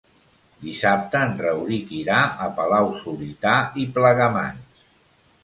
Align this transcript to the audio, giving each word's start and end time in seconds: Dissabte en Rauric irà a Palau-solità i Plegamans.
Dissabte 0.61 1.19
en 1.25 1.35
Rauric 1.41 1.91
irà 1.99 2.23
a 2.47 2.49
Palau-solità 2.61 3.53
i 3.85 3.87
Plegamans. 3.99 4.83